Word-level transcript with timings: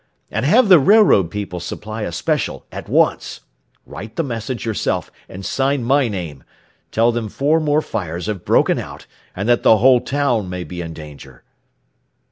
And 0.31 0.47
have 0.47 0.67
the 0.67 0.79
railroad 0.79 1.29
people 1.29 1.59
supply 1.59 2.01
a 2.01 2.11
special 2.11 2.65
at 2.71 2.89
once. 2.89 3.41
Write 3.85 4.15
the 4.15 4.23
message 4.23 4.65
yourself, 4.65 5.11
and 5.29 5.45
sign 5.45 5.83
my 5.83 6.07
name. 6.07 6.43
Tell 6.91 7.11
them 7.11 7.29
four 7.29 7.59
more 7.59 7.83
fires 7.83 8.25
have 8.25 8.43
broken 8.43 8.79
out, 8.79 9.05
and 9.35 9.47
that 9.47 9.61
the 9.61 9.77
whole 9.77 9.99
town 10.01 10.49
may 10.49 10.63
be 10.63 10.81
in 10.81 10.93
danger." 10.93 11.43